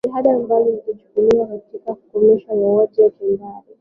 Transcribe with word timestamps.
jitihada 0.03 0.33
kubwa 0.37 0.63
zilichukuliwa 0.63 1.47
katika 1.47 1.95
kukomesha 1.95 2.47
mauaji 2.55 3.01
ya 3.01 3.09
kimbari 3.09 3.67